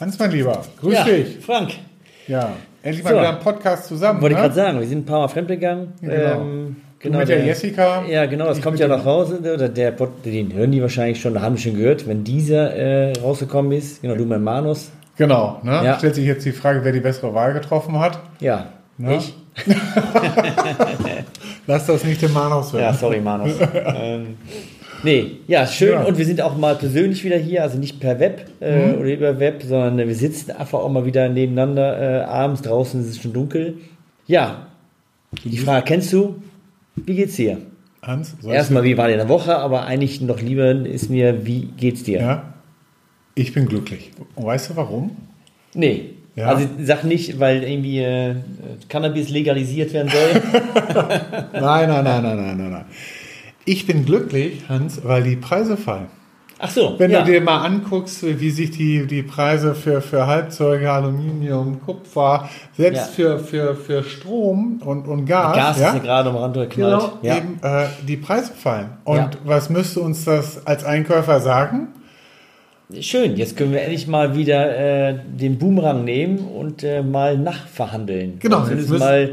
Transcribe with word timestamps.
Hans, 0.00 0.18
mein 0.18 0.30
Lieber, 0.30 0.62
grüß 0.80 0.94
ja, 0.94 1.04
dich. 1.04 1.38
Frank. 1.44 1.70
Ja, 2.26 2.52
endlich 2.82 3.04
mal 3.04 3.10
So. 3.10 3.18
wieder 3.18 3.30
ein 3.30 3.40
Podcast 3.40 3.86
zusammen. 3.86 4.20
Wollte 4.20 4.34
ich 4.34 4.36
ne? 4.38 4.42
gerade 4.42 4.54
sagen, 4.54 4.80
wir 4.80 4.86
sind 4.86 4.98
ein 4.98 5.04
paar 5.06 5.20
Mal 5.20 5.28
fremdgegangen. 5.28 5.92
Ja, 6.02 6.08
genau. 6.08 6.40
Ähm, 6.40 6.76
Du 7.02 7.10
mit 7.10 7.28
der 7.28 7.44
Jessica. 7.44 8.04
Ja, 8.06 8.26
genau, 8.26 8.46
das 8.46 8.58
Ich 8.58 8.62
kommt 8.62 8.78
ja 8.78 8.86
nach 8.86 9.04
Hause. 9.04 9.40
Oder 9.40 9.68
der 9.68 9.90
den 9.90 10.52
hören 10.52 10.70
die 10.70 10.80
wahrscheinlich 10.80 11.20
schon, 11.20 11.34
da 11.34 11.42
haben 11.42 11.58
schon 11.58 11.76
gehört, 11.76 12.06
wenn 12.06 12.22
dieser 12.22 12.74
äh, 12.76 13.12
rausgekommen 13.18 13.72
ist. 13.72 14.02
Genau, 14.02 14.14
du 14.14 14.24
mein 14.24 14.44
Manus. 14.44 14.92
Genau, 15.16 15.58
ne? 15.64 15.82
Ja. 15.84 15.98
stellt 15.98 16.14
sich 16.14 16.26
jetzt 16.26 16.44
die 16.46 16.52
Frage, 16.52 16.84
wer 16.84 16.92
die 16.92 17.00
bessere 17.00 17.34
Wahl 17.34 17.54
getroffen 17.54 17.98
hat. 17.98 18.20
Ja, 18.38 18.66
Ne? 18.98 19.16
ich. 19.16 19.34
Lass 21.66 21.86
das 21.86 22.04
nicht 22.04 22.20
dem 22.22 22.32
Manus 22.32 22.72
hören. 22.72 22.82
Ja, 22.82 22.92
sorry, 22.94 23.20
Manus. 23.20 23.52
ähm, 23.96 24.36
nee, 25.02 25.38
ja, 25.46 25.66
schön. 25.66 25.92
Ja. 25.92 26.02
Und 26.04 26.18
wir 26.18 26.24
sind 26.26 26.40
auch 26.40 26.56
mal 26.56 26.74
persönlich 26.74 27.22
wieder 27.24 27.36
hier, 27.36 27.62
also 27.62 27.78
nicht 27.78 28.00
per 28.00 28.18
Web 28.18 28.46
äh, 28.60 28.88
Mhm. 28.88 28.94
oder 29.00 29.12
über 29.12 29.38
Web, 29.38 29.62
sondern 29.62 30.08
wir 30.08 30.14
sitzen 30.14 30.50
einfach 30.50 30.80
auch 30.80 30.88
mal 30.90 31.04
wieder 31.06 31.28
nebeneinander. 31.28 32.22
Äh, 32.22 32.24
abends 32.24 32.62
draußen 32.62 33.00
ist 33.00 33.08
es 33.08 33.22
schon 33.22 33.32
dunkel. 33.32 33.78
Ja, 34.26 34.66
die 35.44 35.58
Frage 35.58 35.84
kennst 35.86 36.12
du? 36.12 36.36
Wie 36.96 37.14
geht's 37.14 37.36
dir? 37.36 37.58
Hans, 38.02 38.34
Erstmal, 38.44 38.82
wie 38.82 38.96
war 38.98 39.06
dir 39.06 39.12
in 39.14 39.18
der 39.20 39.28
Woche, 39.28 39.56
aber 39.56 39.84
eigentlich 39.84 40.20
noch 40.20 40.40
lieber 40.40 40.72
ist 40.72 41.08
mir, 41.08 41.46
wie 41.46 41.66
geht's 41.76 42.02
dir? 42.02 42.20
Ja. 42.20 42.54
Ich 43.36 43.54
bin 43.54 43.66
glücklich. 43.66 44.10
Und 44.34 44.44
weißt 44.46 44.70
du 44.70 44.76
warum? 44.76 45.12
Nee. 45.74 46.10
Ja. 46.34 46.46
Also 46.46 46.66
sag 46.82 47.04
nicht, 47.04 47.38
weil 47.40 47.62
irgendwie 47.62 48.00
äh, 48.00 48.36
Cannabis 48.88 49.28
legalisiert 49.28 49.92
werden 49.92 50.10
soll. 50.10 50.42
Nein, 51.52 51.88
nein, 51.88 52.04
nein, 52.04 52.04
nein, 52.04 52.22
nein, 52.22 52.56
nein, 52.56 52.70
nein. 52.70 52.84
Ich 53.64 53.86
bin 53.86 54.04
glücklich, 54.04 54.62
Hans, 54.68 55.00
weil 55.04 55.22
die 55.22 55.36
Preise 55.36 55.76
fallen. 55.76 56.06
Ach 56.64 56.70
so. 56.70 56.94
Wenn 56.96 57.10
ja. 57.10 57.22
du 57.22 57.32
dir 57.32 57.40
mal 57.40 57.64
anguckst, 57.64 58.22
wie 58.22 58.50
sich 58.50 58.70
die, 58.70 59.06
die 59.08 59.24
Preise 59.24 59.74
für, 59.74 60.00
für 60.00 60.28
Halbzeuge, 60.28 60.90
Aluminium, 60.90 61.80
Kupfer, 61.84 62.48
selbst 62.76 63.10
für, 63.14 63.40
für, 63.40 63.74
für 63.74 64.04
Strom 64.04 64.80
und, 64.84 65.08
und 65.08 65.26
Gas, 65.26 65.56
Gas 65.56 65.80
ja, 65.80 65.88
ist 65.88 65.94
ja 65.96 65.98
gerade 66.02 66.30
am 66.30 66.36
Rand 66.36 66.54
geknallt. 66.54 67.00
genau, 67.00 67.18
ja. 67.22 67.36
eben 67.36 67.58
äh, 67.62 67.86
die 68.06 68.16
Preise 68.16 68.52
fallen. 68.52 68.90
Und 69.02 69.16
Ja. 69.16 69.30
was 69.44 69.70
müsste 69.70 70.00
uns 70.00 70.24
das 70.24 70.64
als 70.64 70.84
Einkäufer 70.84 71.40
sagen? 71.40 71.88
Schön, 73.00 73.36
jetzt 73.36 73.56
können 73.56 73.72
wir 73.72 73.80
endlich 73.82 74.06
mal 74.06 74.36
wieder 74.36 75.08
äh, 75.10 75.14
den 75.26 75.58
Boomerang 75.58 76.04
nehmen 76.04 76.38
und 76.38 76.82
äh, 76.82 77.02
mal 77.02 77.38
nachverhandeln. 77.38 78.38
Genau, 78.38 78.58
jetzt 78.58 78.66
Zumindest 78.68 78.90
müssen- 78.90 79.04
mal 79.04 79.30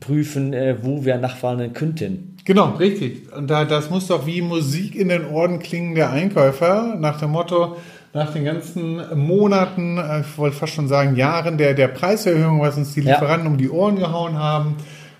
prüfen, 0.00 0.52
äh, 0.52 0.76
wo 0.82 1.04
wir 1.04 1.16
nachverhandeln 1.18 1.72
könnten. 1.72 2.36
Genau, 2.44 2.70
richtig. 2.78 3.32
Und 3.36 3.48
da, 3.50 3.64
das 3.64 3.90
muss 3.90 4.06
doch 4.06 4.26
wie 4.26 4.40
Musik 4.42 4.94
in 4.94 5.08
den 5.08 5.26
Ohren 5.26 5.58
klingen 5.58 5.94
der 5.94 6.10
Einkäufer, 6.10 6.96
nach 6.98 7.18
dem 7.20 7.30
Motto, 7.30 7.76
nach 8.12 8.32
den 8.32 8.44
ganzen 8.44 9.00
Monaten, 9.16 9.98
äh, 9.98 10.20
ich 10.22 10.38
wollte 10.38 10.56
fast 10.56 10.74
schon 10.74 10.88
sagen 10.88 11.16
Jahren 11.16 11.58
der, 11.58 11.74
der 11.74 11.88
Preiserhöhung, 11.88 12.60
was 12.60 12.76
uns 12.76 12.94
die 12.94 13.02
Ja. 13.02 13.12
Lieferanten 13.14 13.46
um 13.46 13.56
die 13.58 13.70
Ohren 13.70 13.96
gehauen 13.96 14.38
haben, 14.38 14.76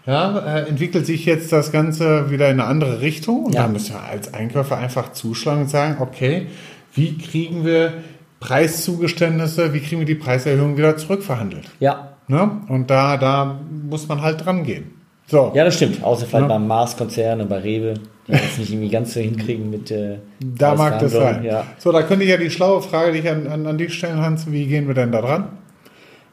ja, 0.07 0.39
äh, 0.57 0.69
entwickelt 0.69 1.05
sich 1.07 1.25
jetzt 1.27 1.53
das 1.53 1.71
Ganze 1.73 2.31
wieder 2.31 2.47
in 2.47 2.59
eine 2.59 2.65
andere 2.65 3.01
Richtung. 3.01 3.45
Und 3.45 3.55
Ja. 3.55 3.63
da 3.63 3.69
müssen 3.69 3.95
wir 3.95 4.03
als 4.03 4.33
Einkäufer 4.35 4.79
einfach 4.79 5.13
zuschlagen 5.13 5.63
und 5.63 5.71
sagen, 5.71 5.97
okay, 6.01 6.47
wie 6.95 7.17
kriegen 7.19 7.65
wir 7.65 7.95
Preiszugeständnisse, 8.41 9.73
wie 9.73 9.81
kriegen 9.81 10.01
wir 10.01 10.07
die 10.07 10.15
Preiserhöhung 10.15 10.77
wieder 10.77 10.97
zurückverhandelt? 10.97 11.65
Ja, 11.81 12.07
Ne? 12.29 12.49
Und 12.69 12.91
da, 12.91 13.17
da 13.17 13.59
muss 13.89 14.07
man 14.07 14.23
halt 14.23 14.45
dran 14.45 14.63
gehen. 14.63 14.93
So. 15.27 15.51
ja, 15.53 15.65
das 15.65 15.75
stimmt. 15.75 16.05
Außer 16.05 16.27
vielleicht 16.27 16.43
Ja. 16.43 16.47
beim 16.49 16.69
Mars-Konzern 16.69 17.41
und 17.41 17.49
bei 17.49 17.59
Rewe, 17.59 17.95
die 18.29 18.33
das 18.33 18.57
nicht 18.57 18.71
irgendwie 18.73 18.89
ganz 18.89 19.15
so 19.15 19.21
hinkriegen 19.21 19.69
mit. 19.69 19.91
Äh, 19.91 20.19
Da 20.39 20.77
mag 20.77 21.01
das 21.01 21.11
sein. 21.11 21.43
Ja. 21.43 21.65
So, 21.79 21.91
da 21.91 22.03
könnte 22.03 22.23
ich 22.25 22.31
ja 22.31 22.37
die 22.37 22.51
schlaue 22.51 22.83
Frage 22.83 23.11
dich 23.13 23.29
an, 23.29 23.49
an, 23.49 23.67
an 23.67 23.79
dich 23.79 23.95
stellen, 23.95 24.21
Hans. 24.21 24.49
Wie 24.49 24.67
gehen 24.67 24.87
wir 24.87 24.95
denn 24.95 25.11
da 25.11 25.21
dran? 25.23 25.49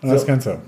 Das 0.03 0.21
So. 0.21 0.27
Ganze. 0.27 0.59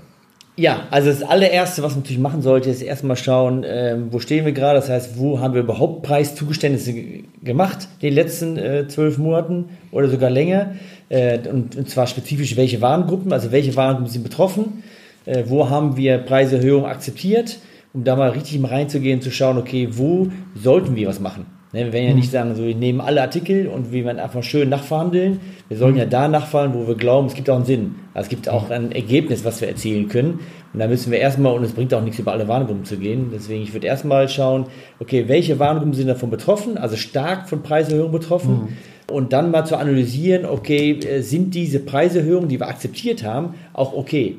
Ja, 0.60 0.86
also 0.90 1.08
das 1.08 1.22
allererste, 1.22 1.82
was 1.82 1.92
man 1.92 2.00
natürlich 2.00 2.20
machen 2.20 2.42
sollte, 2.42 2.68
ist 2.68 2.82
erstmal 2.82 3.16
schauen, 3.16 3.64
ähm, 3.66 4.08
wo 4.10 4.18
stehen 4.18 4.44
wir 4.44 4.52
gerade. 4.52 4.78
Das 4.78 4.90
heißt, 4.90 5.18
wo 5.18 5.40
haben 5.40 5.54
wir 5.54 5.62
überhaupt 5.62 6.02
Preiszugeständnisse 6.02 6.92
ge- 6.92 7.24
gemacht 7.42 7.88
in 8.00 8.08
den 8.08 8.14
letzten 8.14 8.58
äh, 8.58 8.86
zwölf 8.86 9.16
Monaten 9.16 9.70
oder 9.90 10.10
sogar 10.10 10.28
länger. 10.28 10.72
Äh, 11.08 11.38
und, 11.48 11.76
und 11.76 11.88
zwar 11.88 12.06
spezifisch 12.06 12.58
welche 12.58 12.82
Warengruppen, 12.82 13.32
also 13.32 13.52
welche 13.52 13.74
Warengruppen 13.74 14.10
sind 14.12 14.22
betroffen. 14.22 14.82
Äh, 15.24 15.44
wo 15.46 15.70
haben 15.70 15.96
wir 15.96 16.18
Preiserhöhungen 16.18 16.84
akzeptiert, 16.90 17.56
um 17.94 18.04
da 18.04 18.14
mal 18.14 18.28
richtig 18.28 18.58
mal 18.58 18.68
reinzugehen, 18.68 19.22
zu 19.22 19.30
schauen, 19.30 19.56
okay, 19.56 19.88
wo 19.92 20.28
sollten 20.54 20.94
wir 20.94 21.08
was 21.08 21.20
machen. 21.20 21.46
Ne, 21.72 21.84
wir 21.84 21.92
werden 21.92 22.08
ja 22.08 22.14
nicht 22.14 22.32
sagen, 22.32 22.56
so, 22.56 22.64
wir 22.64 22.74
nehmen 22.74 23.00
alle 23.00 23.22
Artikel 23.22 23.68
und 23.68 23.92
wir 23.92 24.04
werden 24.04 24.18
einfach 24.18 24.42
schön 24.42 24.68
nachverhandeln. 24.68 25.38
Wir 25.68 25.76
sollen 25.76 25.96
ja 25.96 26.04
da 26.04 26.26
nachverhandeln, 26.26 26.82
wo 26.82 26.88
wir 26.88 26.96
glauben, 26.96 27.28
es 27.28 27.34
gibt 27.34 27.48
auch 27.48 27.56
einen 27.56 27.64
Sinn. 27.64 27.94
Also 28.12 28.26
es 28.26 28.28
gibt 28.28 28.48
auch 28.48 28.70
ein 28.70 28.90
Ergebnis, 28.90 29.44
was 29.44 29.60
wir 29.60 29.68
erzielen 29.68 30.08
können. 30.08 30.40
Und 30.72 30.80
da 30.80 30.88
müssen 30.88 31.12
wir 31.12 31.20
erstmal, 31.20 31.52
und 31.52 31.62
es 31.62 31.72
bringt 31.72 31.94
auch 31.94 32.02
nichts, 32.02 32.18
über 32.18 32.32
alle 32.32 32.48
Warengruppen 32.48 32.84
zu 32.84 32.96
gehen. 32.96 33.30
Deswegen, 33.32 33.62
ich 33.62 33.72
würde 33.72 33.86
erstmal 33.86 34.28
schauen, 34.28 34.66
okay, 34.98 35.28
welche 35.28 35.60
Warengruppen 35.60 35.94
sind 35.94 36.08
davon 36.08 36.30
betroffen, 36.30 36.76
also 36.76 36.96
stark 36.96 37.48
von 37.48 37.62
Preiserhöhungen 37.62 38.12
betroffen. 38.12 38.76
Und 39.08 39.32
dann 39.32 39.52
mal 39.52 39.64
zu 39.64 39.76
analysieren, 39.76 40.46
okay, 40.46 40.98
äh, 41.00 41.20
sind 41.22 41.54
diese 41.54 41.80
Preiserhöhungen, 41.80 42.48
die 42.48 42.58
wir 42.58 42.68
akzeptiert 42.68 43.24
haben, 43.24 43.54
auch 43.72 43.92
okay? 43.92 44.36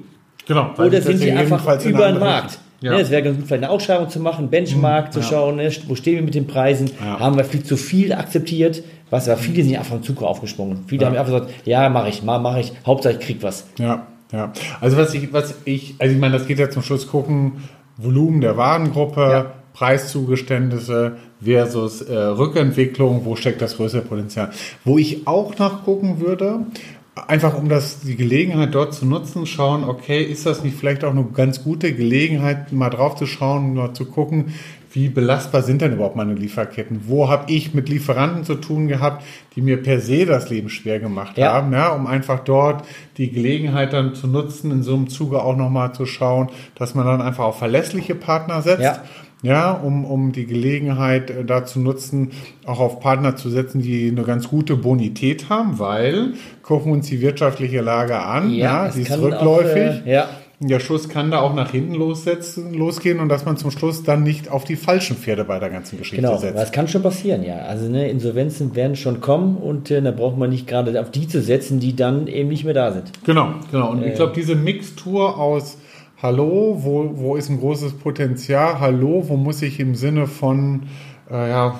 Genau. 0.47 0.71
Oder 0.77 1.01
sind 1.01 1.21
die 1.21 1.31
einfach 1.31 1.85
über 1.85 2.07
den 2.07 2.19
Markt? 2.19 2.59
Ja. 2.81 2.93
Ne, 2.93 3.01
es 3.01 3.09
wäre 3.11 3.21
ganz 3.23 3.37
gut, 3.37 3.47
vielleicht 3.47 3.63
eine 3.63 3.71
Ausschreibung 3.71 4.09
zu 4.09 4.19
machen, 4.19 4.49
Benchmark 4.49 5.13
zu 5.13 5.21
schauen, 5.21 5.57
ne, 5.57 5.71
wo 5.87 5.95
stehen 5.95 6.15
wir 6.15 6.23
mit 6.23 6.33
den 6.35 6.47
Preisen, 6.47 6.89
Ja. 6.99 7.19
haben 7.19 7.37
wir 7.37 7.43
viel 7.43 7.63
zu 7.63 7.77
viel 7.77 8.11
akzeptiert, 8.11 8.83
was 9.11 9.29
aber 9.29 9.37
viele 9.39 9.63
sind 9.63 9.77
einfach 9.77 9.95
im 9.95 10.03
Zug 10.03 10.23
aufgesprungen. 10.23 10.79
Viele 10.87 11.05
haben 11.05 11.15
einfach 11.15 11.31
gesagt, 11.31 11.51
ja, 11.65 11.87
mache 11.89 12.09
ich, 12.09 12.23
mache 12.23 12.59
ich, 12.59 12.73
Hauptsache 12.85 13.13
ich 13.13 13.19
krieg 13.19 13.37
was. 13.41 13.65
Ja, 13.77 14.07
ja. 14.31 14.51
Also 14.79 14.97
was 14.97 15.13
ich, 15.13 15.31
was 15.31 15.53
ich, 15.65 15.93
also 15.99 16.13
ich 16.15 16.19
meine, 16.19 16.37
das 16.37 16.47
geht 16.47 16.57
ja 16.59 16.69
zum 16.71 16.81
Schluss 16.81 17.07
gucken, 17.07 17.63
Volumen 17.97 18.41
der 18.41 18.57
Warengruppe, 18.57 19.21
Ja. 19.21 19.45
Preiszugeständnisse 19.73 21.17
versus 21.43 22.01
äh, 22.01 22.13
Rückentwicklung, 22.15 23.21
wo 23.25 23.35
steckt 23.35 23.61
das 23.61 23.77
größere 23.77 24.01
Potenzial. 24.01 24.49
Wo 24.83 24.97
ich 24.97 25.27
auch 25.27 25.57
nachgucken 25.57 26.19
würde, 26.19 26.59
einfach 27.27 27.57
um 27.57 27.67
das, 27.69 27.99
die 28.01 28.15
Gelegenheit 28.15 28.73
dort 28.73 28.93
zu 28.93 29.05
nutzen, 29.05 29.45
schauen, 29.45 29.83
okay, 29.83 30.23
ist 30.23 30.45
das 30.45 30.63
nicht 30.63 30.77
vielleicht 30.77 31.03
auch 31.03 31.11
eine 31.11 31.25
ganz 31.25 31.63
gute 31.63 31.93
Gelegenheit, 31.93 32.71
mal 32.71 32.89
drauf 32.89 33.15
zu 33.15 33.25
schauen, 33.25 33.73
mal 33.73 33.93
zu 33.93 34.05
gucken, 34.05 34.53
wie 34.93 35.07
belastbar 35.07 35.61
sind 35.61 35.81
denn 35.81 35.93
überhaupt 35.93 36.17
meine 36.17 36.33
Lieferketten? 36.33 37.03
Wo 37.07 37.29
habe 37.29 37.49
ich 37.51 37.73
mit 37.73 37.87
Lieferanten 37.87 38.43
zu 38.43 38.55
tun 38.55 38.89
gehabt, 38.89 39.23
die 39.55 39.61
mir 39.61 39.81
per 39.81 40.01
se 40.01 40.25
das 40.25 40.49
Leben 40.49 40.69
schwer 40.69 40.99
gemacht 40.99 41.37
Ja. 41.37 41.53
haben, 41.53 41.71
ja, 41.71 41.89
um 41.89 42.07
einfach 42.07 42.39
dort 42.39 42.83
die 43.17 43.31
Gelegenheit 43.31 43.93
dann 43.93 44.15
zu 44.15 44.27
nutzen, 44.27 44.69
in 44.71 44.83
so 44.83 44.93
einem 44.95 45.07
Zuge 45.07 45.41
auch 45.43 45.55
nochmal 45.55 45.93
zu 45.93 46.05
schauen, 46.05 46.49
dass 46.75 46.93
man 46.93 47.05
dann 47.05 47.21
einfach 47.21 47.45
auf 47.45 47.57
verlässliche 47.57 48.15
Partner 48.15 48.61
setzt. 48.61 48.81
Ja. 48.83 49.03
Ja, 49.43 49.71
um, 49.71 50.05
um 50.05 50.31
die 50.31 50.45
Gelegenheit 50.45 51.29
äh, 51.31 51.43
da 51.43 51.65
zu 51.65 51.79
nutzen, 51.79 52.29
auch 52.65 52.79
auf 52.79 52.99
Partner 52.99 53.35
zu 53.35 53.49
setzen, 53.49 53.81
die 53.81 54.09
eine 54.09 54.23
ganz 54.23 54.47
gute 54.49 54.75
Bonität 54.75 55.49
haben, 55.49 55.79
weil 55.79 56.33
gucken 56.61 56.91
wir 56.91 56.93
uns 56.97 57.07
die 57.07 57.21
wirtschaftliche 57.21 57.81
Lage 57.81 58.19
an, 58.19 58.51
ja, 58.53 58.87
es 58.87 58.95
die 58.95 59.01
ist 59.01 59.17
rückläufig. 59.17 60.01
Auch, 60.03 60.05
äh, 60.05 60.13
ja, 60.13 60.29
Der 60.59 60.79
Schuss 60.79 61.09
kann 61.09 61.31
da 61.31 61.39
auch 61.41 61.55
nach 61.55 61.71
hinten 61.71 61.95
lossetzen, 61.95 62.75
losgehen 62.75 63.19
und 63.19 63.29
dass 63.29 63.45
man 63.45 63.57
zum 63.57 63.71
Schluss 63.71 64.03
dann 64.03 64.21
nicht 64.21 64.51
auf 64.51 64.63
die 64.63 64.75
falschen 64.75 65.15
Pferde 65.17 65.43
bei 65.43 65.57
der 65.57 65.71
ganzen 65.71 65.97
Geschichte 65.97 66.21
genau, 66.21 66.37
setzt. 66.37 66.55
das 66.55 66.71
kann 66.71 66.87
schon 66.87 67.01
passieren, 67.01 67.43
ja. 67.43 67.55
Also 67.61 67.89
ne, 67.89 68.09
Insolvenzen 68.11 68.75
werden 68.75 68.95
schon 68.95 69.21
kommen 69.21 69.57
und 69.57 69.89
äh, 69.89 70.03
da 70.03 70.11
braucht 70.11 70.37
man 70.37 70.51
nicht 70.51 70.67
gerade 70.67 71.01
auf 71.01 71.09
die 71.09 71.27
zu 71.27 71.41
setzen, 71.41 71.79
die 71.79 71.95
dann 71.95 72.27
eben 72.27 72.49
nicht 72.49 72.63
mehr 72.63 72.75
da 72.75 72.91
sind. 72.91 73.11
Genau, 73.25 73.55
genau. 73.71 73.89
Und 73.89 74.03
Äh. 74.03 74.09
ich 74.09 74.15
glaube, 74.15 74.33
diese 74.35 74.53
Mixtur 74.53 75.39
aus 75.39 75.79
Hallo, 76.21 76.77
wo, 76.79 77.11
wo 77.15 77.35
ist 77.35 77.49
ein 77.49 77.59
großes 77.59 77.93
Potenzial? 77.93 78.79
Hallo, 78.79 79.23
wo 79.27 79.37
muss 79.37 79.61
ich 79.63 79.79
im 79.79 79.95
Sinne 79.95 80.27
von, 80.27 80.83
äh, 81.31 81.49
ja, 81.49 81.79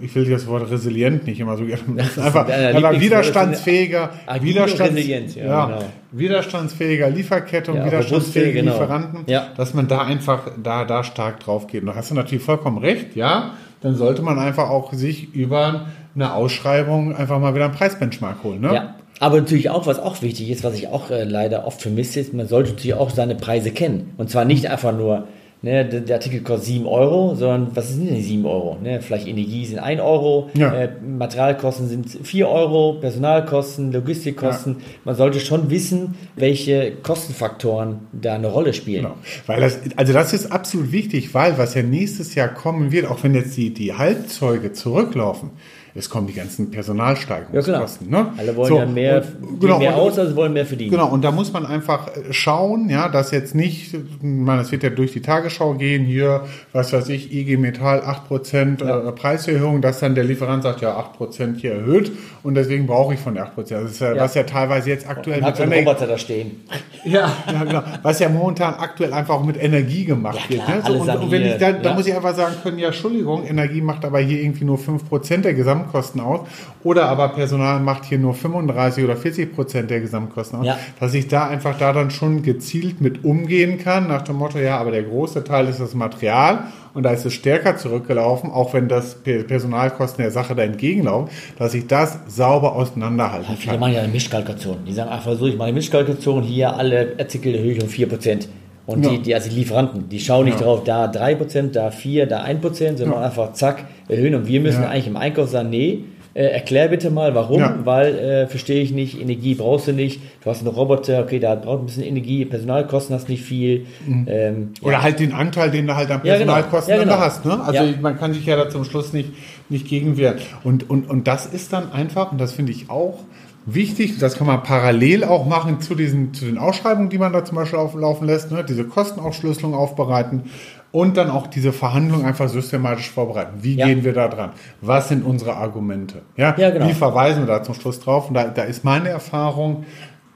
ich 0.00 0.14
will 0.14 0.30
das 0.30 0.46
Wort 0.46 0.70
resilient 0.70 1.26
nicht 1.26 1.40
immer 1.40 1.56
so 1.56 1.64
gerne 1.64 1.82
benutzen, 1.82 2.22
einfach, 2.22 2.46
Lieblingswort. 2.46 3.00
widerstandsfähiger, 3.00 4.10
Widerstands, 4.40 5.04
ja, 5.34 5.44
ja, 5.44 5.66
genau. 5.66 5.84
widerstandsfähiger 6.12 7.10
Lieferkette 7.10 7.72
und 7.72 7.78
Ja, 7.78 7.86
widerstandsfähige 7.86 8.52
genau. 8.60 8.72
Lieferanten, 8.72 9.24
Ja. 9.26 9.48
dass 9.56 9.74
man 9.74 9.88
da 9.88 10.02
einfach 10.02 10.42
da, 10.62 10.84
da 10.84 11.02
stark 11.02 11.40
drauf 11.40 11.66
geht. 11.66 11.80
Und 11.80 11.88
da 11.88 11.96
hast 11.96 12.10
du 12.10 12.14
natürlich 12.14 12.44
vollkommen 12.44 12.78
recht, 12.78 13.16
ja, 13.16 13.54
dann 13.80 13.96
sollte 13.96 14.22
man 14.22 14.38
einfach 14.38 14.70
auch 14.70 14.92
sich 14.92 15.34
über 15.34 15.86
eine 16.14 16.34
Ausschreibung 16.34 17.16
einfach 17.16 17.40
mal 17.40 17.54
wieder 17.56 17.64
einen 17.64 17.74
Preisbenchmark 17.74 18.44
holen. 18.44 18.60
Ne? 18.60 18.74
Ja. 18.74 18.94
Aber 19.22 19.38
natürlich 19.38 19.70
auch, 19.70 19.86
was 19.86 20.00
auch 20.00 20.20
wichtig 20.20 20.50
ist, 20.50 20.64
was 20.64 20.74
ich 20.74 20.88
auch 20.88 21.10
äh, 21.10 21.22
leider 21.22 21.64
oft 21.64 21.80
vermisse, 21.80 22.18
ist, 22.18 22.34
man 22.34 22.48
sollte 22.48 22.70
natürlich 22.70 22.94
auch 22.94 23.10
seine 23.10 23.36
Preise 23.36 23.70
kennen. 23.70 24.14
Und 24.16 24.30
zwar 24.30 24.44
nicht 24.44 24.68
einfach 24.68 24.92
nur 24.92 25.28
ne, 25.62 25.84
der, 25.84 26.00
der 26.00 26.16
Artikel 26.16 26.40
kostet 26.40 26.66
7 26.66 26.86
Euro, 26.86 27.36
sondern 27.36 27.68
was 27.76 27.90
sind 27.90 28.06
denn 28.08 28.16
die 28.16 28.22
7 28.22 28.44
Euro? 28.44 28.78
Ne? 28.82 29.00
Vielleicht 29.00 29.28
Energie 29.28 29.64
sind 29.64 29.78
1 29.78 30.00
Euro, 30.00 30.50
Ja. 30.54 30.74
äh, 30.74 30.88
Materialkosten 31.00 31.88
sind 31.88 32.08
4 32.10 32.48
Euro, 32.48 32.94
Personalkosten, 32.94 33.92
Logistikkosten. 33.92 34.78
Man 35.04 35.14
sollte 35.14 35.38
schon 35.38 35.70
wissen, 35.70 36.16
welche 36.34 36.90
Kostenfaktoren 37.04 38.00
da 38.10 38.34
eine 38.34 38.48
Rolle 38.48 38.74
spielen. 38.74 39.04
Genau. 39.04 39.14
Weil 39.46 39.60
das, 39.60 39.78
also 39.94 40.12
das 40.12 40.32
ist 40.32 40.50
absolut 40.50 40.90
wichtig, 40.90 41.32
weil 41.32 41.58
was 41.58 41.74
ja 41.74 41.82
nächstes 41.84 42.34
Jahr 42.34 42.48
kommen 42.48 42.90
wird, 42.90 43.06
auch 43.06 43.22
wenn 43.22 43.36
jetzt 43.36 43.56
die, 43.56 43.72
die 43.72 43.94
Halbzeuge 43.94 44.72
zurücklaufen, 44.72 45.50
es 45.94 46.08
kommen 46.08 46.26
die 46.26 46.32
ganzen 46.32 46.70
Personalsteigerungskosten. 46.70 48.10
Ja, 48.10 48.22
ne? 48.22 48.32
Alle 48.38 48.56
wollen 48.56 48.68
So, 48.68 48.78
ja 48.78 48.86
mehr, 48.86 49.22
und- 49.42 49.60
genau, 49.60 49.78
mehr 49.78 49.94
aus, 49.96 50.18
als 50.18 50.34
wollen 50.34 50.52
mehr 50.52 50.66
verdienen. 50.66 50.90
Genau, 50.90 51.08
und 51.08 51.22
da 51.22 51.30
muss 51.30 51.52
man 51.52 51.66
einfach 51.66 52.08
äh, 52.08 52.32
schauen, 52.32 52.88
ja, 52.88 53.08
dass 53.08 53.30
jetzt 53.30 53.54
nicht, 53.54 53.94
man, 54.22 54.58
es 54.58 54.72
wird 54.72 54.82
ja 54.82 54.90
durch 54.90 55.12
die 55.12 55.20
Tagesschau 55.22 55.74
gehen, 55.74 56.04
hier, 56.04 56.42
was 56.72 56.92
weiß 56.92 57.08
ich, 57.10 57.32
IG 57.32 57.56
Metall 57.56 58.00
8% 58.00 58.82
äh, 59.08 59.12
Preiserhöhung, 59.12 59.80
dass 59.82 60.00
dann 60.00 60.14
der 60.14 60.24
Lieferant 60.24 60.62
sagt, 60.62 60.80
ja, 60.80 60.96
8% 61.18 61.56
hier 61.58 61.72
erhöht 61.74 62.12
und 62.42 62.54
deswegen 62.54 62.86
brauche 62.86 63.14
ich 63.14 63.20
von 63.20 63.34
der 63.34 63.46
8%. 63.54 63.68
Das 63.82 63.90
ist 63.92 64.00
ja, 64.00 64.14
Ja. 64.14 64.22
was 64.22 64.34
ja 64.34 64.42
teilweise 64.44 64.88
jetzt 64.90 65.08
aktuell 65.08 65.38
Und 65.40 65.44
hat 65.46 65.56
so 65.56 65.62
einen 65.62 65.72
Ener- 65.72 65.86
Roboter 65.90 66.06
da 66.06 66.18
stehen. 66.18 66.62
ja, 67.04 67.30
ja, 67.52 67.64
genau. 67.64 67.82
Was 68.02 68.18
ja 68.18 68.28
momentan 68.28 68.74
aktuell 68.74 69.12
einfach 69.12 69.34
auch 69.34 69.44
mit 69.44 69.62
Energie 69.62 70.04
gemacht 70.04 70.38
Ja, 70.48 70.56
wird. 70.56 70.64
klar, 70.64 70.76
Ne? 70.76 70.82
So, 70.86 70.92
und, 70.94 71.08
und 71.24 71.30
wenn 71.30 71.42
ich 71.42 71.56
da, 71.58 71.72
da 71.72 71.90
ja. 71.90 71.94
muss 71.94 72.06
ich 72.06 72.14
einfach 72.14 72.34
sagen 72.34 72.54
können, 72.62 72.78
ja, 72.78 72.86
Entschuldigung, 72.88 73.44
Energie 73.46 73.80
macht 73.80 74.04
aber 74.04 74.20
hier 74.20 74.40
irgendwie 74.40 74.64
nur 74.64 74.78
5% 74.78 75.42
der 75.42 75.54
Gesamtkosten 75.82 76.20
aus. 76.20 76.40
Oder 76.84 77.08
aber 77.08 77.28
Personal 77.28 77.80
macht 77.80 78.04
hier 78.04 78.18
nur 78.18 78.34
35 78.34 79.04
oder 79.04 79.14
40% 79.14 79.82
der 79.82 80.00
Gesamtkosten 80.00 80.60
aus. 80.60 80.66
Ja. 80.66 80.78
Dass 81.00 81.14
ich 81.14 81.28
da 81.28 81.46
einfach 81.48 81.78
da 81.78 81.92
dann 81.92 82.10
schon 82.10 82.42
gezielt 82.42 83.00
mit 83.00 83.24
umgehen 83.24 83.78
kann, 83.78 84.08
nach 84.08 84.22
dem 84.22 84.36
Motto, 84.36 84.58
ja, 84.58 84.78
aber 84.78 84.90
der 84.90 85.02
große 85.04 85.44
Teil 85.44 85.68
ist 85.68 85.80
das 85.80 85.94
Material 85.94 86.64
und 86.94 87.04
da 87.04 87.10
ist 87.10 87.24
es 87.24 87.32
stärker 87.34 87.76
zurückgelaufen, 87.76 88.50
auch 88.50 88.74
wenn 88.74 88.88
das 88.88 89.14
Pe- 89.14 89.44
Personalkosten 89.44 90.22
der 90.22 90.30
Sache 90.32 90.54
da 90.54 90.62
entgegenlaufen, 90.62 91.30
dass 91.58 91.74
ich 91.74 91.86
das 91.86 92.18
sauber 92.26 92.74
auseinanderhalten 92.74 93.56
Viele 93.56 93.72
kann. 93.72 93.80
machen 93.80 93.92
ja 93.94 94.00
eine 94.02 94.12
Mischkalkulation. 94.12 94.78
Die 94.86 94.92
sagen 94.92 95.10
einfach 95.10 95.34
so, 95.36 95.46
ich 95.46 95.56
mache 95.56 95.68
eine 95.68 95.74
Mischkalkulation, 95.76 96.42
hier 96.42 96.74
alle 96.76 97.14
Artikel 97.18 97.54
erhöhe 97.54 97.72
ich 97.72 97.82
um 97.82 97.88
4%. 97.88 98.46
Und 98.86 99.04
Ja. 99.04 99.10
die, 99.12 99.18
die, 99.20 99.34
also 99.34 99.48
die 99.48 99.56
Lieferanten, 99.56 100.08
die 100.08 100.18
schauen 100.18 100.44
nicht 100.46 100.58
Ja. 100.60 100.66
drauf, 100.66 100.82
da 100.84 101.06
3%, 101.06 101.76
da 101.76 101.90
4%, 101.90 102.26
da 102.26 102.42
1%, 102.42 102.98
sondern 102.98 103.20
Ja. 103.20 103.26
einfach 103.26 103.52
zack, 103.52 103.84
erhöhen. 104.08 104.34
Und 104.34 104.48
wir 104.48 104.60
müssen 104.60 104.84
eigentlich 104.84 105.06
im 105.06 105.16
Einkauf 105.16 105.48
sagen, 105.50 105.70
nee, 105.70 106.00
äh, 106.34 106.44
erklär 106.46 106.88
bitte 106.88 107.10
mal, 107.10 107.34
warum, 107.34 107.62
weil 107.84 108.18
äh, 108.18 108.46
verstehe 108.46 108.82
ich 108.82 108.90
nicht, 108.90 109.20
Energie 109.20 109.54
brauchst 109.54 109.86
du 109.88 109.92
nicht, 109.92 110.18
du 110.42 110.48
hast 110.50 110.60
einen 110.66 110.74
Roboter, 110.74 111.20
okay, 111.20 111.38
da 111.38 111.54
braucht 111.54 111.80
ein 111.82 111.86
bisschen 111.86 112.04
Energie, 112.04 112.46
Personalkosten 112.46 113.14
hast 113.14 113.28
nicht 113.28 113.42
viel. 113.42 113.84
Ähm, 114.26 114.70
Oder 114.80 115.02
halt 115.02 115.20
den 115.20 115.32
Anteil, 115.34 115.70
den 115.70 115.86
du 115.86 115.94
halt 115.94 116.10
an 116.10 116.22
genau. 116.22 116.34
Personalkosten 116.34 116.98
genau. 116.98 117.12
da 117.12 117.20
hast. 117.20 117.44
Ne? 117.44 117.60
Also 117.62 117.84
man 118.00 118.18
kann 118.18 118.32
sich 118.32 118.46
ja 118.46 118.56
da 118.56 118.70
zum 118.70 118.84
Schluss 118.84 119.12
nicht, 119.12 119.28
nicht 119.68 119.86
gegenwehren. 119.86 120.36
Und, 120.64 120.88
und, 120.88 121.08
und 121.10 121.28
das 121.28 121.44
ist 121.44 121.72
dann 121.74 121.92
einfach, 121.92 122.32
und 122.32 122.40
das 122.40 122.52
finde 122.52 122.72
ich 122.72 122.88
auch 122.88 123.18
wichtig, 123.66 124.18
das 124.18 124.36
kann 124.36 124.46
man 124.46 124.62
parallel 124.62 125.24
auch 125.24 125.46
machen 125.46 125.80
zu, 125.80 125.94
diesen, 125.94 126.34
zu 126.34 126.44
den 126.44 126.58
Ausschreibungen, 126.58 127.08
die 127.08 127.18
man 127.18 127.32
da 127.32 127.44
zum 127.44 127.56
Beispiel 127.56 127.78
auflaufen 127.78 128.26
lässt, 128.26 128.50
ne? 128.50 128.64
diese 128.64 128.84
Kostenaufschlüsselung 128.84 129.74
aufbereiten 129.74 130.44
und 130.90 131.16
dann 131.16 131.30
auch 131.30 131.46
diese 131.46 131.72
Verhandlungen 131.72 132.24
einfach 132.26 132.48
systematisch 132.48 133.10
vorbereiten. 133.10 133.62
Wie 133.62 133.76
Ja. 133.76 133.86
gehen 133.86 134.04
wir 134.04 134.12
da 134.12 134.28
dran? 134.28 134.50
Was 134.80 135.08
sind 135.08 135.24
unsere 135.24 135.56
Argumente? 135.56 136.22
Ja, 136.36 136.54
Ja, 136.58 136.70
genau. 136.70 136.88
Wie 136.88 136.92
verweisen 136.92 137.42
wir 137.42 137.46
da 137.46 137.62
zum 137.62 137.74
Schluss 137.74 138.00
drauf? 138.00 138.28
Und 138.28 138.34
da, 138.34 138.44
da 138.44 138.62
ist 138.62 138.84
meine 138.84 139.08
Erfahrung, 139.08 139.84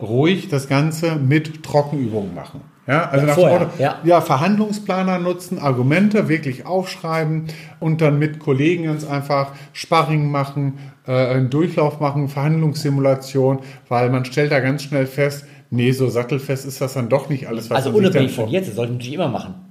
ruhig 0.00 0.48
das 0.48 0.68
Ganze 0.68 1.16
mit 1.16 1.62
Trockenübungen 1.62 2.34
machen. 2.34 2.60
Ja, 2.86 3.08
also 3.08 3.26
Ja, 3.26 3.26
nach 3.26 3.34
vorher, 3.34 3.58
Motto, 3.60 3.72
ja. 3.78 3.98
ja, 4.04 4.20
Verhandlungsplaner 4.20 5.18
nutzen, 5.18 5.58
Argumente 5.58 6.28
wirklich 6.28 6.66
aufschreiben 6.66 7.46
und 7.80 8.00
dann 8.00 8.18
mit 8.18 8.38
Kollegen 8.38 8.84
ganz 8.84 9.04
einfach 9.04 9.52
Sparring 9.72 10.30
machen, 10.30 10.78
äh, 11.06 11.12
einen 11.12 11.50
Durchlauf 11.50 11.98
machen, 12.00 12.28
Verhandlungssimulation, 12.28 13.60
weil 13.88 14.10
man 14.10 14.24
stellt 14.24 14.52
da 14.52 14.60
ganz 14.60 14.84
schnell 14.84 15.06
fest, 15.06 15.46
nee, 15.70 15.90
so 15.90 16.08
sattelfest 16.08 16.64
ist 16.64 16.80
das 16.80 16.94
dann 16.94 17.08
doch 17.08 17.28
nicht 17.28 17.48
alles, 17.48 17.70
was 17.70 17.84
also 17.84 17.96
unabhängig 17.96 18.32
von 18.32 18.48
jetzt, 18.48 18.68
das 18.68 18.76
sollte 18.76 18.92
man 18.92 18.98
natürlich 18.98 19.14
immer 19.14 19.28
machen. 19.28 19.65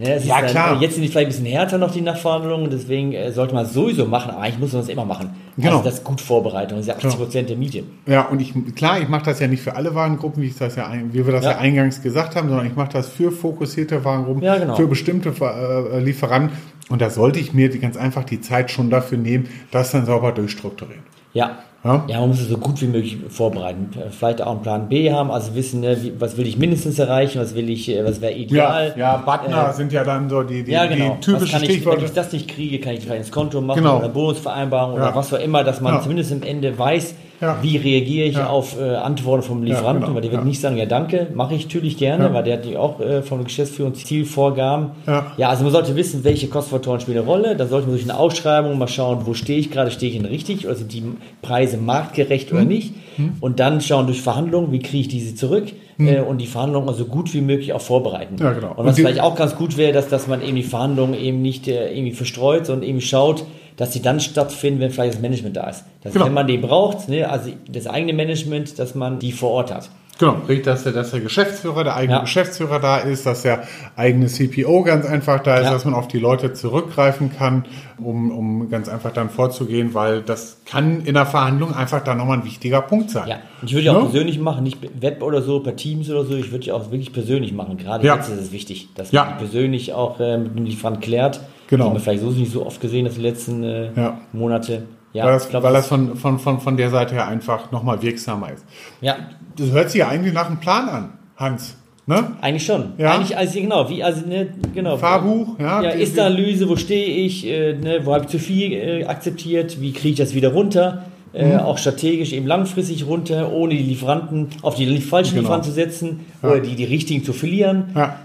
Ja, 0.00 0.14
es 0.14 0.24
Ja, 0.24 0.40
dann, 0.40 0.50
klar. 0.50 0.76
äh, 0.78 0.82
Jetzt 0.82 0.94
sind 0.94 1.02
die 1.02 1.08
vielleicht 1.08 1.26
ein 1.26 1.32
bisschen 1.32 1.46
härter 1.46 1.78
noch, 1.78 1.90
die 1.90 2.00
Nachverhandlungen, 2.00 2.70
deswegen 2.70 3.12
äh, 3.12 3.32
sollte 3.32 3.54
man 3.54 3.66
es 3.66 3.72
sowieso 3.74 4.06
machen, 4.06 4.30
aber 4.30 4.40
eigentlich 4.40 4.58
muss 4.58 4.72
man 4.72 4.82
das 4.82 4.88
immer 4.88 5.04
machen. 5.04 5.30
Genau. 5.56 5.72
Also 5.72 5.84
das 5.84 5.94
ist 5.94 6.04
gut 6.04 6.20
Vorbereitung, 6.20 6.78
das 6.78 6.86
ist 6.86 6.88
ja 6.88 6.94
80 6.96 7.16
Prozent 7.16 7.48
der 7.50 7.56
Miete. 7.56 7.82
Ja, 8.06 8.22
und 8.22 8.40
ich, 8.40 8.54
klar, 8.74 8.98
ich 9.00 9.08
mache 9.08 9.24
das 9.26 9.40
ja 9.40 9.46
nicht 9.46 9.62
für 9.62 9.76
alle 9.76 9.94
Warengruppen, 9.94 10.42
wie, 10.42 10.46
ich 10.46 10.56
das 10.56 10.76
ja, 10.76 10.90
wie 11.12 11.26
wir 11.26 11.32
das 11.32 11.44
ja. 11.44 11.50
Ja. 11.52 11.58
eingangs 11.58 12.00
gesagt 12.02 12.34
haben, 12.34 12.48
sondern 12.48 12.66
ich 12.66 12.76
mache 12.76 12.92
das 12.92 13.08
für 13.08 13.30
fokussierte 13.30 14.02
Warengruppen, 14.04 14.42
Ja, 14.42 14.56
genau. 14.58 14.74
für 14.76 14.86
bestimmte 14.86 15.32
äh, 15.40 16.00
Lieferanten. 16.00 16.56
Und 16.88 17.00
da 17.02 17.10
sollte 17.10 17.38
ich 17.38 17.52
mir 17.52 17.68
die, 17.70 17.78
ganz 17.78 17.96
einfach 17.96 18.24
die 18.24 18.40
Zeit 18.40 18.70
schon 18.70 18.90
dafür 18.90 19.18
nehmen, 19.18 19.48
das 19.70 19.92
dann 19.92 20.06
sauber 20.06 20.32
durchstrukturieren. 20.32 21.02
Ja. 21.34 21.58
Ja. 21.82 22.04
Ja, 22.08 22.20
man 22.20 22.28
muss 22.28 22.40
es 22.40 22.48
so 22.48 22.58
gut 22.58 22.78
wie 22.82 22.86
möglich 22.88 23.16
vorbereiten. 23.30 23.88
Vielleicht 24.10 24.42
auch 24.42 24.50
einen 24.52 24.60
Plan 24.62 24.88
B 24.90 25.10
haben, 25.12 25.30
also 25.30 25.54
wissen, 25.54 25.80
ne, 25.80 25.96
wie, 26.02 26.12
was 26.20 26.36
will 26.36 26.46
ich 26.46 26.58
mindestens 26.58 26.98
erreichen, 26.98 27.40
was 27.40 27.54
will 27.54 27.70
ich, 27.70 27.88
äh, 27.88 28.04
was 28.04 28.20
wäre 28.20 28.32
ideal. 28.34 28.92
ja, 28.98 29.16
Butner 29.16 29.70
Äh, 29.70 29.72
sind 29.72 29.90
ja 29.90 30.04
dann 30.04 30.28
so 30.28 30.42
die, 30.42 30.62
die, 30.62 30.72
ja, 30.72 30.84
genau. 30.84 31.14
die 31.14 31.20
typischen 31.20 31.40
was 31.42 31.50
kann 31.52 31.62
ich, 31.62 31.86
wenn 31.86 32.04
ich 32.04 32.12
das 32.12 32.32
nicht 32.32 32.48
kriege, 32.48 32.80
kann 32.80 32.92
ich 32.92 33.00
vielleicht 33.00 33.20
ins 33.22 33.32
Konto 33.32 33.62
machen 33.62 33.78
Genau. 33.82 33.96
oder 33.98 34.10
Bonusvereinbarung 34.10 34.96
Ja. 34.98 35.04
oder 35.08 35.14
was 35.16 35.32
auch 35.32 35.38
immer, 35.40 35.64
dass 35.64 35.80
man 35.80 35.94
Ja. 35.94 36.02
zumindest 36.02 36.32
am 36.32 36.42
Ende 36.42 36.78
weiß, 36.78 37.14
Ja. 37.40 37.58
wie 37.62 37.76
reagiere 37.76 38.26
ich 38.26 38.36
Ja. 38.36 38.48
auf 38.48 38.78
äh, 38.80 38.96
Antworten 38.96 39.42
vom 39.42 39.62
Lieferanten, 39.62 40.02
genau. 40.02 40.14
weil 40.14 40.22
der 40.22 40.30
wird 40.32 40.42
Ja. 40.42 40.46
nicht 40.46 40.60
sagen, 40.60 40.76
ja 40.76 40.86
danke, 40.86 41.28
mache 41.34 41.54
ich 41.54 41.64
natürlich 41.64 41.96
gerne, 41.96 42.24
Ja. 42.24 42.34
weil 42.34 42.44
der 42.44 42.58
hat 42.58 42.66
ja 42.66 42.78
auch 42.78 43.00
äh, 43.00 43.22
vom 43.22 43.44
Geschäftsführung 43.44 43.94
Zielvorgaben. 43.94 44.90
Ja. 45.06 45.32
ja, 45.36 45.48
also 45.48 45.62
man 45.64 45.72
sollte 45.72 45.96
wissen, 45.96 46.24
welche 46.24 46.48
Kostenfaktoren 46.48 47.00
spielen 47.00 47.18
eine 47.18 47.26
Rolle, 47.26 47.56
da 47.56 47.66
sollte 47.66 47.86
man 47.88 47.96
durch 47.96 48.08
eine 48.08 48.18
Ausschreibung 48.18 48.76
mal 48.78 48.88
schauen, 48.88 49.20
wo 49.24 49.34
stehe 49.34 49.58
ich 49.58 49.70
gerade, 49.70 49.90
stehe 49.90 50.12
ich 50.12 50.18
denn 50.18 50.26
richtig 50.26 50.66
oder 50.66 50.74
sind 50.76 50.92
die 50.92 51.02
Preise 51.42 51.76
marktgerecht 51.78 52.50
Hm. 52.50 52.56
oder 52.56 52.66
nicht 52.66 52.94
und 53.40 53.60
dann 53.60 53.80
schauen 53.80 54.06
durch 54.06 54.20
Verhandlungen, 54.22 54.72
wie 54.72 54.78
kriege 54.80 54.98
ich 55.02 55.08
diese 55.08 55.34
zurück 55.34 55.64
äh, 55.98 56.20
und 56.20 56.38
die 56.38 56.46
Verhandlungen 56.46 56.94
so 56.94 57.04
gut 57.04 57.32
wie 57.34 57.40
möglich 57.40 57.72
auch 57.72 57.80
vorbereiten. 57.80 58.36
Ja, 58.40 58.52
genau. 58.52 58.70
Und 58.72 58.78
Und 58.78 58.86
was 58.86 58.96
die- 58.96 59.02
vielleicht 59.02 59.20
auch 59.20 59.34
ganz 59.34 59.56
gut 59.56 59.76
wäre, 59.76 59.92
dass, 59.92 60.08
dass 60.08 60.26
man 60.26 60.42
eben 60.42 60.56
die 60.56 60.62
Verhandlungen 60.62 61.14
eben 61.14 61.42
nicht 61.42 61.68
äh, 61.68 61.90
irgendwie 61.92 62.12
verstreut, 62.12 62.66
sondern 62.66 62.88
eben 62.88 63.00
schaut, 63.00 63.44
dass 63.80 63.94
sie 63.94 64.02
dann 64.02 64.20
stattfinden, 64.20 64.78
wenn 64.80 64.90
vielleicht 64.90 65.14
das 65.14 65.20
Management 65.22 65.56
da 65.56 65.68
ist. 65.70 65.84
Dass 66.02 66.12
Genau. 66.12 66.26
wenn 66.26 66.34
man 66.34 66.46
die 66.46 66.58
braucht, 66.58 67.08
ne, 67.08 67.24
also 67.28 67.50
das 67.66 67.86
eigene 67.86 68.12
Management, 68.12 68.78
dass 68.78 68.94
man 68.94 69.18
die 69.18 69.32
vor 69.32 69.50
Ort 69.52 69.72
hat. 69.74 69.88
Genau, 70.18 70.36
dass 70.64 70.82
der, 70.82 70.92
dass 70.92 71.12
der 71.12 71.20
Geschäftsführer, 71.20 71.82
der 71.82 71.96
eigene 71.96 72.16
Ja. 72.18 72.20
Geschäftsführer 72.20 72.78
da 72.78 72.98
ist, 72.98 73.24
dass 73.24 73.40
der 73.40 73.62
eigene 73.96 74.26
CPO 74.26 74.82
ganz 74.82 75.06
einfach 75.06 75.42
da 75.42 75.56
ist, 75.56 75.64
Ja. 75.64 75.72
dass 75.72 75.86
man 75.86 75.94
auf 75.94 76.08
die 76.08 76.18
Leute 76.18 76.52
zurückgreifen 76.52 77.32
kann, 77.34 77.64
um, 77.96 78.30
um 78.30 78.68
ganz 78.68 78.90
einfach 78.90 79.12
dann 79.14 79.30
vorzugehen, 79.30 79.94
weil 79.94 80.20
das 80.20 80.58
kann 80.66 81.00
in 81.06 81.14
der 81.14 81.24
Verhandlung 81.24 81.74
einfach 81.74 82.04
dann 82.04 82.18
nochmal 82.18 82.36
ein 82.40 82.44
wichtiger 82.44 82.82
Punkt 82.82 83.08
sein. 83.08 83.28
Ja, 83.28 83.38
ich 83.64 83.72
würde 83.72 83.86
ja 83.86 83.92
auch 83.92 84.02
Ne? 84.02 84.10
persönlich 84.10 84.38
machen, 84.38 84.62
nicht 84.64 84.76
Web 85.00 85.22
oder 85.22 85.40
so, 85.40 85.60
per 85.60 85.74
Teams 85.76 86.10
oder 86.10 86.26
so, 86.26 86.34
ich 86.36 86.52
würde 86.52 86.66
ja 86.66 86.74
auch 86.74 86.90
wirklich 86.90 87.14
persönlich 87.14 87.54
machen. 87.54 87.78
Gerade 87.78 88.06
Ja. 88.06 88.16
jetzt 88.16 88.28
ist 88.28 88.40
es 88.42 88.52
wichtig, 88.52 88.88
dass 88.96 89.12
man 89.12 89.38
persönlich 89.38 89.94
auch 89.94 90.20
äh, 90.20 90.36
mit 90.36 90.54
dem 90.54 90.66
Lieferant 90.66 91.00
klärt. 91.00 91.40
Genau. 91.70 91.84
Die 91.84 91.88
haben 91.90 91.96
wir 91.96 92.00
vielleicht 92.00 92.22
so 92.22 92.30
nicht 92.30 92.52
so 92.52 92.66
oft 92.66 92.80
gesehen, 92.80 93.06
das 93.06 93.14
die 93.14 93.22
letzten 93.22 93.62
äh, 93.64 93.90
Ja. 93.96 94.20
Monate. 94.32 94.82
Ja, 95.12 95.24
weil 95.24 95.32
das, 95.32 95.48
glaub, 95.48 95.62
weil 95.64 95.72
das 95.72 95.86
von, 95.88 96.14
von, 96.16 96.38
von, 96.38 96.60
von 96.60 96.76
der 96.76 96.90
Seite 96.90 97.14
her 97.14 97.26
einfach 97.26 97.72
nochmal 97.72 98.00
wirksamer 98.02 98.52
ist. 98.52 98.64
ja, 99.00 99.16
Das 99.56 99.70
hört 99.72 99.90
sich 99.90 100.00
ja 100.00 100.08
eigentlich 100.08 100.32
nach 100.34 100.46
einem 100.46 100.60
Plan 100.60 100.88
an, 100.88 101.08
Hans. 101.36 101.76
Ne? 102.06 102.32
eigentlich 102.40 102.64
schon. 102.66 102.92
Ja. 102.98 103.12
Eigentlich, 103.14 103.36
also 103.36 103.60
genau, 103.60 103.88
wie, 103.88 104.02
also, 104.02 104.26
ne, 104.26 104.48
genau. 104.74 104.96
Fahrbuch, 104.96 105.58
ja. 105.60 105.80
Ja, 105.82 105.90
ist 105.90 106.18
Analyse, 106.18 106.68
wo 106.68 106.74
stehe 106.76 107.06
ich, 107.24 107.46
äh, 107.46 107.74
ne, 107.74 108.00
wo 108.04 108.12
habe 108.14 108.24
ich 108.24 108.30
zu 108.30 108.38
viel 108.40 108.72
äh, 108.72 109.04
akzeptiert, 109.04 109.80
wie 109.80 109.92
kriege 109.92 110.10
ich 110.10 110.16
das 110.16 110.34
wieder 110.34 110.52
runter, 110.52 111.04
äh, 111.32 111.54
Mhm. 111.54 111.60
auch 111.60 111.78
strategisch 111.78 112.32
eben 112.32 112.46
langfristig 112.48 113.06
runter, 113.06 113.52
ohne 113.52 113.74
die 113.76 113.82
Lieferanten 113.84 114.48
auf 114.62 114.74
die 114.74 114.86
falschen 115.00 115.30
Genau. 115.34 115.42
Lieferanten 115.42 115.70
zu 115.70 115.74
setzen 115.74 116.20
oder 116.42 116.58
die, 116.60 116.74
die 116.74 116.84
richtigen 116.84 117.22
zu 117.24 117.32
verlieren. 117.32 117.90
ja. 117.94 118.16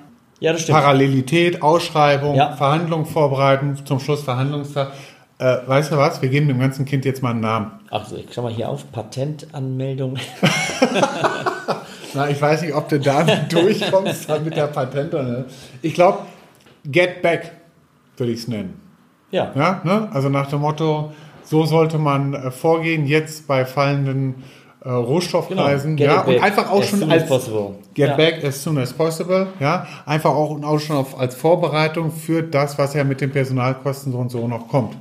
Ja, 0.45 0.53
das 0.53 0.61
stimmt. 0.61 0.77
Parallelität, 0.77 1.63
Ausschreibung, 1.63 2.35
Ja. 2.35 2.51
Verhandlungen 2.51 3.07
vorbereiten, 3.07 3.79
zum 3.83 3.99
Schluss 3.99 4.21
Verhandlungstag. 4.21 4.91
Äh, 5.39 5.57
weißt 5.65 5.91
du 5.91 5.97
was? 5.97 6.21
Wir 6.21 6.29
geben 6.29 6.47
dem 6.47 6.59
ganzen 6.59 6.85
Kind 6.85 7.03
jetzt 7.03 7.23
mal 7.23 7.31
einen 7.31 7.39
Namen. 7.39 7.71
Ach 7.89 8.05
ich 8.11 8.27
schau 8.31 8.43
mal 8.43 8.51
hier 8.53 8.69
auf, 8.69 8.91
Patentanmeldung. 8.91 10.17
Na, 12.13 12.29
ich 12.29 12.39
weiß 12.39 12.61
nicht, 12.61 12.75
ob 12.75 12.87
du 12.89 12.99
da 12.99 13.23
durchkommst 13.49 14.29
dann 14.29 14.43
mit 14.45 14.55
der 14.55 14.67
Patente. 14.67 15.23
Ne? 15.23 15.45
Ich 15.81 15.95
glaube, 15.95 16.19
Get 16.85 17.23
Back 17.23 17.51
würde 18.15 18.31
ich 18.31 18.41
es 18.41 18.47
nennen. 18.47 18.79
ja. 19.31 19.51
Ja, 19.55 19.81
ne? 19.83 20.09
Also 20.13 20.29
nach 20.29 20.47
dem 20.47 20.61
Motto, 20.61 21.11
so 21.43 21.65
sollte 21.65 21.97
man 21.97 22.35
äh, 22.35 22.51
vorgehen, 22.51 23.07
jetzt 23.07 23.47
bei 23.47 23.65
fallenden 23.65 24.43
äh, 24.85 24.89
Rohstoffpreisen. 24.89 25.95
Get 25.95 26.07
ja, 26.07 26.21
und 26.21 26.41
einfach 26.41 26.71
auch 26.71 26.81
as 26.81 26.89
schon 26.89 27.11
als. 27.11 27.27
Get 27.93 28.09
Ja. 28.09 28.15
back 28.15 28.43
as 28.43 28.61
soon 28.63 28.77
as 28.77 28.93
possible. 28.93 29.47
Ja, 29.59 29.87
einfach 30.05 30.31
auch, 30.31 30.51
und 30.51 30.63
auch 30.63 30.79
schon 30.79 30.95
auf, 30.97 31.19
als 31.19 31.35
Vorbereitung 31.35 32.11
für 32.11 32.43
das, 32.43 32.77
was 32.77 32.93
ja 32.93 33.03
mit 33.03 33.19
den 33.21 33.31
Personalkosten 33.31 34.11
so 34.11 34.17
und 34.19 34.29
so 34.29 34.47
noch 34.47 34.67
kommt. 34.67 34.95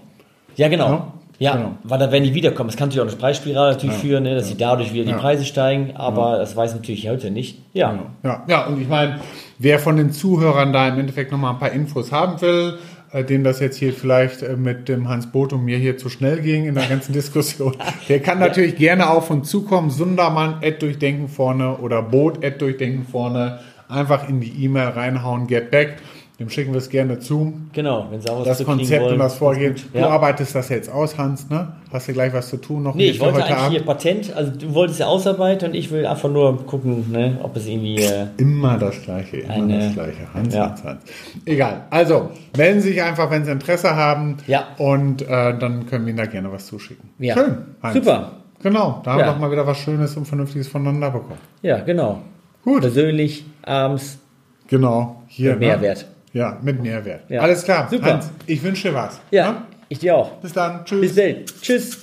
Ja, 0.57 0.69
genau. 0.69 0.89
Ja. 0.89 1.07
Ja, 1.41 1.57
Genau. 1.57 1.71
weil 1.83 1.99
da 1.99 2.13
werden 2.13 2.23
die 2.23 2.33
wiederkommen. 2.33 2.71
Es 2.71 2.77
kann 2.77 2.89
natürlich 2.89 3.05
auch 3.09 3.11
eine 3.13 3.21
Preisspirale 3.21 3.73
natürlich 3.73 3.97
Ja. 3.97 4.01
führen, 4.03 4.23
ne, 4.23 4.37
dass 4.37 4.47
sie 4.47 4.57
dadurch 4.57 4.93
wieder 4.95 5.05
die 5.05 5.11
Ja. 5.11 5.17
Preise 5.19 5.45
steigen, 5.45 5.97
aber 5.97 6.39
das 6.39 6.55
weiß 6.55 6.75
natürlich 6.77 7.09
heute 7.09 7.33
nicht. 7.33 7.59
Ja, 7.73 7.99
Ja, 8.23 8.45
ja, 8.47 8.67
und 8.67 8.81
ich 8.81 8.89
meine, 8.89 9.19
wer 9.59 9.81
von 9.81 9.97
den 9.97 10.13
Zuhörern 10.13 10.73
da 10.73 10.87
im 10.89 10.99
Endeffekt 11.01 11.33
nochmal 11.33 11.55
ein 11.55 11.59
paar 11.59 11.73
Infos 11.73 12.13
haben 12.13 12.41
will, 12.41 12.79
dem 13.23 13.45
das 13.45 13.61
jetzt 13.61 13.77
hier 13.77 13.93
vielleicht 13.93 14.43
äh, 14.43 14.57
mit 14.57 14.89
dem 14.89 15.09
Hans 15.09 15.31
Boot 15.31 15.53
und 15.53 15.65
mir 15.65 15.79
hier 15.79 15.97
zu 15.97 16.09
schnell 16.09 16.41
ging 16.41 16.67
in 16.67 16.75
der 16.75 16.87
ganzen 16.87 17.13
Diskussion, 17.15 17.77
der 18.09 18.21
kann 18.21 18.39
natürlich 18.39 18.77
gerne 18.77 19.11
auf 19.11 19.31
uns 19.31 19.49
zukommen. 19.49 19.91
Sundermann, 19.91 20.55
Ad 20.63 20.79
durchdenken 20.81 21.29
vorne 21.29 21.77
oder 21.79 22.03
Boot, 22.03 22.45
Ad 22.45 22.59
durchdenken 22.59 23.07
vorne. 23.07 23.61
Einfach 23.89 24.29
in 24.29 24.41
die 24.41 24.65
E-Mail 24.65 24.89
reinhauen, 24.89 25.47
get 25.47 25.71
back. 25.71 25.97
Dem 26.41 26.51
schicken 26.51 26.73
wir 26.73 26.79
es 26.79 26.89
gerne 26.91 27.21
zu. 27.21 27.53
genau. 27.73 28.09
Wenn 28.11 28.21
sie 28.21 28.29
auch 28.29 28.41
was 28.41 28.59
Das 28.59 28.65
Konzept 28.67 29.03
wollen, 29.03 29.13
und 29.13 29.19
das 29.21 29.37
Vorgehen. 29.37 29.75
gut. 29.75 29.85
Du 29.93 29.99
Ja. 30.01 30.09
arbeitest 30.09 30.53
das 30.57 30.69
jetzt 30.69 30.91
aus, 30.91 31.17
Hans, 31.17 31.49
ne? 31.49 31.75
Hast 31.93 32.09
du 32.09 32.13
gleich 32.13 32.33
was 32.33 32.49
zu 32.49 32.57
tun 32.57 32.83
noch 32.83 32.97
Nee, 32.97 33.11
ich 33.11 33.21
wollte 33.21 33.37
eigentlich 33.45 33.57
Abend? 33.57 33.71
hier 33.77 33.85
Patent, 33.87 34.35
also 34.35 34.51
du 34.51 34.75
wolltest 34.75 34.99
ja 34.99 35.07
ausarbeiten 35.07 35.69
und 35.69 35.75
ich 35.77 35.93
will 35.93 36.05
einfach 36.07 36.29
nur 36.29 36.67
gucken, 36.67 37.13
ne, 37.13 37.39
ob 37.41 37.55
es 37.57 37.67
irgendwie. 37.67 37.99
Äh, 38.03 38.27
Immer 38.39 38.79
das 38.79 39.01
Gleiche, 39.03 39.37
immer 39.37 39.55
Eine- 39.55 39.79
das 39.79 39.93
Gleiche. 39.95 40.35
Hans, 40.35 40.55
Ja. 40.55 40.71
Hans, 40.71 40.83
Hans. 40.83 41.03
Egal. 41.45 41.83
Also, 41.91 42.31
melden 42.57 42.81
Sie 42.81 42.89
sich 42.89 43.01
einfach, 43.03 43.31
wenn 43.31 43.45
Sie 43.45 43.53
Interesse 43.53 43.95
haben. 43.95 44.39
Ja. 44.49 44.65
Und 44.79 45.23
äh, 45.23 45.57
dann 45.57 45.87
können 45.87 46.05
wir 46.05 46.11
Ihnen 46.11 46.19
da 46.19 46.27
gerne 46.27 46.51
was 46.51 46.67
zuschicken. 46.67 47.11
Ja. 47.21 47.35
Schön. 47.35 47.59
Hans. 47.81 47.95
Super. 47.95 48.33
Genau, 48.61 49.01
da 49.05 49.13
haben 49.13 49.19
wir 49.19 49.27
Ja. 49.27 49.33
doch 49.35 49.39
mal 49.39 49.53
wieder 49.53 49.67
was 49.69 49.79
Schönes 49.79 50.17
und 50.17 50.27
Vernünftiges 50.27 50.67
voneinander 50.67 51.11
bekommen. 51.13 51.39
ja, 51.63 51.79
genau. 51.79 52.23
Gut. 52.65 52.81
Persönlich, 52.81 53.45
abends. 53.63 54.19
Genau. 54.67 55.23
Hier. 55.29 55.51
Mit 55.51 55.61
Mehrwert. 55.61 55.99
Ne? 55.99 56.14
Ja, 56.35 56.59
mit 56.61 56.83
Mehrwert. 56.83 57.31
Ja. 57.31 57.41
Alles 57.41 57.63
klar. 57.63 57.89
Super. 57.89 58.15
Hans, 58.15 58.27
ich 58.47 58.61
wünsche 58.63 58.89
dir 58.89 58.95
was. 58.95 59.21
Ja, 59.31 59.53
Ne? 59.53 59.63
ich 59.89 60.01
dir 60.01 60.17
auch. 60.17 60.33
Bis 60.41 60.53
dann. 60.53 60.85
Tschüss. 60.85 61.01
Bis 61.01 61.15
bald. 61.15 61.63
Tschüss. 61.63 61.99